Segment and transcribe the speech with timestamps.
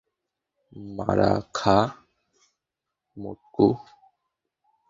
[0.95, 1.77] মারা খা
[3.17, 3.67] মোটকু।